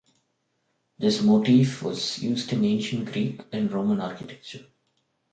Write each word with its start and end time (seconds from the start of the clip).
This 0.97 1.21
motif 1.21 1.83
was 1.83 2.17
used 2.23 2.51
in 2.53 2.65
Ancient 2.65 3.11
Greek 3.13 3.41
and 3.51 3.71
Roman 3.71 4.01
architecture. 4.01 4.65